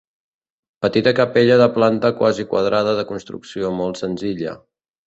Petita 0.85 1.13
capella 1.19 1.59
de 1.63 1.67
planta 1.77 2.11
quasi 2.23 2.49
quadrada 2.55 2.99
de 3.03 3.07
construcció 3.13 3.75
molt 3.83 4.07
senzilla. 4.07 4.61